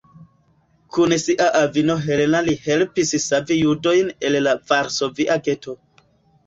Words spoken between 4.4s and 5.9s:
la Varsovia geto.